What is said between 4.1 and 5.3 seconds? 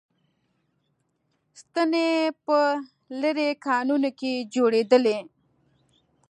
کې جوړېدلې